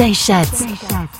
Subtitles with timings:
[0.00, 1.19] Day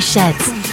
[0.00, 0.63] Sessions.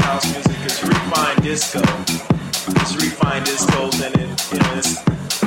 [0.00, 0.34] Station.
[1.42, 1.78] disco.
[1.78, 4.98] It's refined disco, and it, you know, it's,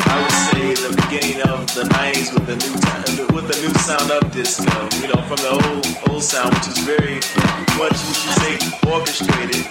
[0.08, 4.10] I would say the beginning of the '90s with the new with the new sound
[4.10, 4.72] of disco.
[5.02, 7.20] You know, from the old old sound, which is very
[7.76, 8.54] much, you say,
[8.89, 9.68] orchestrated,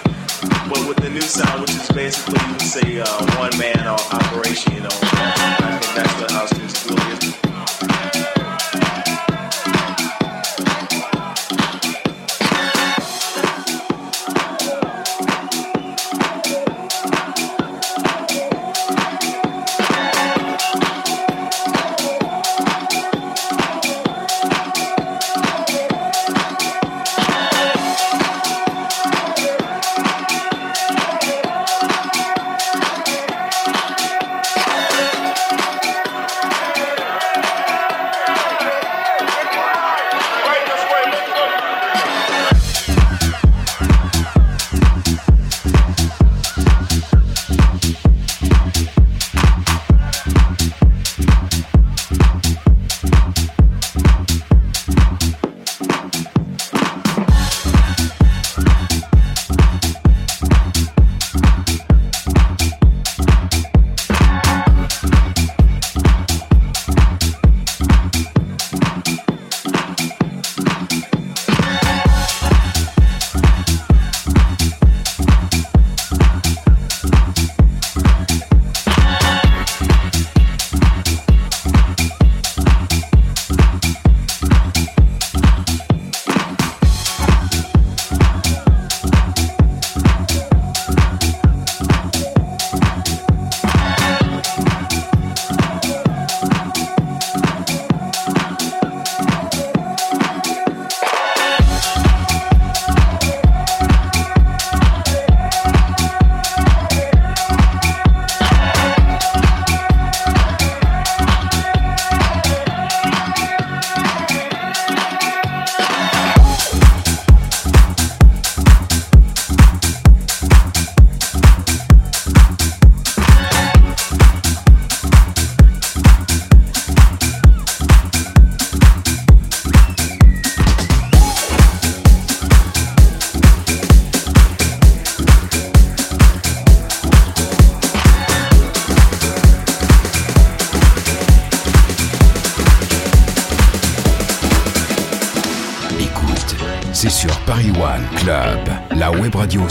[0.69, 4.75] but with the new sound, which is basically, you would say, uh, one man operation.
[4.75, 7.46] You know, I think that's what house music really is.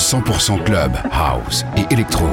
[0.07, 2.29] 100% club, house et électro.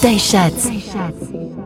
[0.00, 0.16] Day
[0.70, 1.57] you